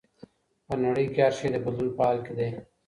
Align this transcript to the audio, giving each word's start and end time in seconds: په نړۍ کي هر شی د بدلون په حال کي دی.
په 0.65 0.73
نړۍ 0.83 1.05
کي 1.13 1.19
هر 1.25 1.33
شی 1.37 1.47
د 1.53 1.57
بدلون 1.63 1.89
په 1.95 2.01
حال 2.07 2.17
کي 2.25 2.33
دی. 2.37 2.49